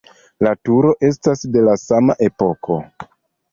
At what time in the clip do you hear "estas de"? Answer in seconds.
1.09-1.63